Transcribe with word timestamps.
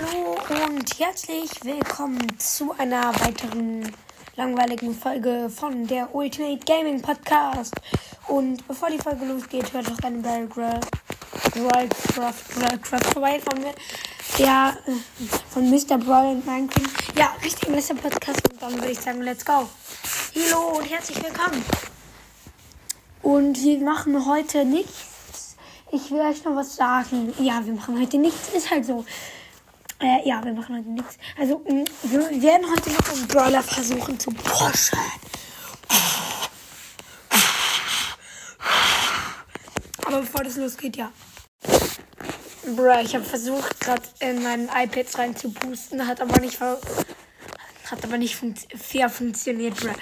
Hallo 0.00 0.38
und 0.66 0.98
herzlich 0.98 1.50
willkommen 1.62 2.38
zu 2.38 2.72
einer 2.78 3.12
weiteren 3.20 3.92
langweiligen 4.34 4.94
Folge 4.94 5.50
von 5.54 5.86
der 5.86 6.14
Ultimate 6.14 6.64
Gaming 6.64 7.02
Podcast. 7.02 7.74
Und 8.26 8.66
bevor 8.66 8.88
die 8.88 8.96
Folge 8.96 9.26
losgeht, 9.26 9.70
hört 9.74 9.88
doch 9.88 9.98
eine 10.02 10.18
Barrelcraft 10.18 10.80
vorbei 13.12 13.40
von 13.40 13.60
mir. 13.60 13.74
Ja, 14.38 14.74
von 15.50 15.68
Mr. 15.68 15.98
Brawl 15.98 16.36
und 16.36 16.46
Minecraft. 16.46 17.18
Ja, 17.18 17.34
richtig 17.44 17.68
Mr. 17.68 17.94
Podcast. 17.94 18.50
Und 18.50 18.62
dann 18.62 18.74
würde 18.74 18.92
ich 18.92 19.00
sagen, 19.00 19.20
let's 19.20 19.44
go. 19.44 19.68
Hallo 20.34 20.78
und 20.78 20.90
herzlich 20.90 21.22
willkommen. 21.22 21.62
Und 23.22 23.62
wir 23.62 23.80
machen 23.80 24.24
heute 24.26 24.64
nichts. 24.64 25.56
Ich 25.92 26.10
will 26.10 26.20
euch 26.20 26.42
noch 26.44 26.56
was 26.56 26.76
sagen. 26.76 27.34
Ja, 27.38 27.60
wir 27.66 27.74
machen 27.74 28.00
heute 28.00 28.16
nichts. 28.16 28.48
Ist 28.54 28.70
halt 28.70 28.86
so. 28.86 29.04
Äh, 30.00 30.26
ja, 30.26 30.42
wir 30.42 30.54
machen 30.54 30.76
heute 30.78 30.88
nichts. 30.88 31.18
Also, 31.38 31.58
mh, 31.68 31.84
wir 32.04 32.42
werden 32.42 32.66
heute 32.70 32.90
noch 32.90 33.12
einen 33.12 33.28
Brawler 33.28 33.62
versuchen 33.62 34.18
zu 34.18 34.30
pushen. 34.30 34.98
Aber 40.06 40.20
bevor 40.20 40.42
das 40.42 40.56
losgeht, 40.56 40.96
ja. 40.96 41.12
Bruh, 42.74 43.00
ich 43.02 43.14
habe 43.14 43.24
versucht, 43.24 43.78
gerade 43.80 44.02
in 44.20 44.42
meinen 44.42 44.68
iPads 44.68 45.18
rein 45.18 45.36
zu 45.36 45.50
boosten, 45.50 46.06
hat 46.06 46.20
aber 46.20 46.40
nicht 46.40 46.58
hat 46.60 48.04
aber 48.04 48.18
nicht 48.18 48.36
funkt 48.36 48.60
fair 48.80 49.10
funktioniert, 49.10 49.76
bruh. 49.76 49.92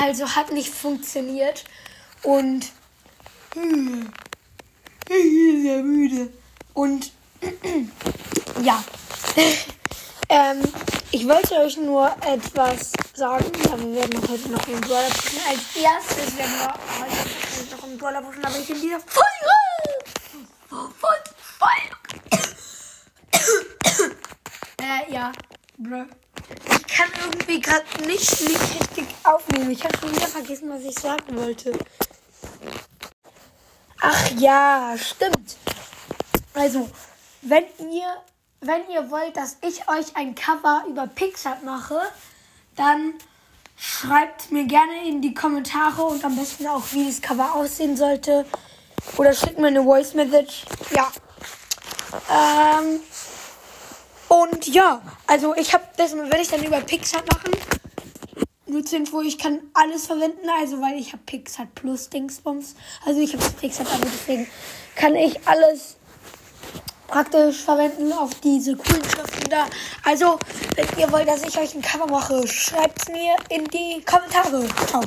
Also 0.00 0.34
hat 0.34 0.50
nicht 0.52 0.72
funktioniert 0.72 1.64
und 2.22 2.70
hm, 3.54 4.10
ich 5.08 5.08
bin 5.08 5.62
sehr 5.62 5.82
müde 5.82 6.32
und 6.72 7.12
ja. 8.62 8.82
ähm, 10.28 10.62
ich 11.10 11.26
wollte 11.26 11.56
euch 11.56 11.76
nur 11.76 12.10
etwas 12.26 12.92
sagen. 13.14 13.50
Ja, 13.64 13.78
wir 13.78 13.94
werden 13.94 14.28
heute 14.28 14.48
noch 14.50 14.66
einen 14.66 14.80
Brawler 14.80 15.08
pushen. 15.08 15.40
Als 15.48 15.76
erstes 15.76 16.36
werden 16.36 16.52
wir 16.58 16.74
heute 17.00 17.76
noch 17.76 17.82
einen 17.84 17.98
Brawler 17.98 18.22
pushen, 18.22 18.44
aber 18.44 18.58
ich 18.58 18.70
in 18.70 18.80
dieser. 18.80 19.00
Von 19.00 19.22
Folge. 21.58 21.96
äh, 24.78 25.12
ja. 25.12 25.32
Bruh. 25.78 26.04
Ich 26.70 26.86
kann 26.86 27.08
irgendwie 27.24 27.60
gerade 27.60 27.84
nicht, 28.06 28.40
nicht 28.40 28.60
richtig 28.80 29.06
aufnehmen. 29.24 29.70
Ich 29.70 29.84
habe 29.84 29.96
schon 29.98 30.14
wieder 30.14 30.28
vergessen, 30.28 30.70
was 30.70 30.82
ich 30.82 30.98
sagen 30.98 31.36
wollte. 31.36 31.72
Ach 34.00 34.30
ja, 34.38 34.94
stimmt. 34.98 35.56
Also, 36.54 36.90
wenn 37.42 37.64
ihr, 37.90 38.22
wenn 38.62 38.88
ihr 38.90 39.10
wollt, 39.10 39.36
dass 39.36 39.58
ich 39.60 39.88
euch 39.88 40.16
ein 40.16 40.34
Cover 40.34 40.84
über 40.88 41.06
Pixar 41.06 41.58
mache, 41.64 42.00
dann 42.76 43.14
schreibt 43.76 44.52
mir 44.52 44.64
gerne 44.64 45.06
in 45.06 45.20
die 45.20 45.34
Kommentare 45.34 46.02
und 46.02 46.24
am 46.24 46.36
besten 46.36 46.66
auch, 46.68 46.84
wie 46.92 47.06
das 47.06 47.20
Cover 47.20 47.54
aussehen 47.54 47.96
sollte. 47.96 48.46
Oder 49.16 49.32
schickt 49.34 49.58
mir 49.58 49.66
eine 49.66 49.82
Voice 49.82 50.14
Message. 50.14 50.64
Ja. 50.94 51.10
Ähm, 52.30 53.00
und 54.28 54.66
ja, 54.68 55.02
also 55.26 55.54
ich 55.56 55.74
habe 55.74 55.84
das 55.96 56.14
werde 56.14 56.40
ich 56.40 56.48
dann 56.48 56.62
über 56.62 56.80
Pixar 56.80 57.22
machen. 57.32 57.52
Nur 58.66 58.84
zur 58.84 59.00
Info, 59.00 59.20
ich 59.20 59.38
kann 59.38 59.58
alles 59.74 60.06
verwenden, 60.06 60.48
also 60.60 60.80
weil 60.80 60.98
ich 60.98 61.12
habe 61.12 61.22
Pixar 61.26 61.66
Plus 61.74 62.08
Dingsbums. 62.08 62.76
Also 63.04 63.20
ich 63.20 63.34
habe 63.34 63.44
Pixar 63.60 63.86
Abo, 63.86 64.04
deswegen 64.04 64.46
kann 64.94 65.16
ich 65.16 65.46
alles 65.46 65.96
praktisch 67.12 67.62
verwenden 67.62 68.10
auf 68.10 68.30
diese 68.42 68.74
coolen 68.74 69.04
Schriften 69.04 69.50
da. 69.50 69.66
Also, 70.02 70.38
wenn 70.74 70.86
ihr 70.98 71.12
wollt, 71.12 71.28
dass 71.28 71.42
ich 71.42 71.58
euch 71.58 71.74
ein 71.74 71.82
Cover 71.82 72.06
mache, 72.06 72.48
schreibt 72.48 73.02
es 73.02 73.08
mir 73.08 73.36
in 73.50 73.66
die 73.66 74.02
Kommentare. 74.02 74.66
Ciao. 74.86 75.02